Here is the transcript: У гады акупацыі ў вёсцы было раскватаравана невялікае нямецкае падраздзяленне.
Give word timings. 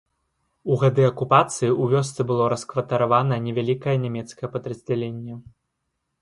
У 0.75 0.77
гады 0.83 1.03
акупацыі 1.09 1.69
ў 1.69 1.83
вёсцы 1.91 2.25
было 2.31 2.47
раскватаравана 2.53 3.39
невялікае 3.49 3.95
нямецкае 4.07 4.49
падраздзяленне. 4.57 5.39